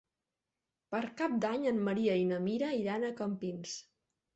Per 0.95 1.01
Cap 1.21 1.37
d'Any 1.47 1.69
en 1.75 1.79
Maria 1.91 2.19
i 2.25 2.29
na 2.33 2.43
Mira 2.49 2.75
iran 2.83 3.11
a 3.11 3.17
Campins. 3.25 3.83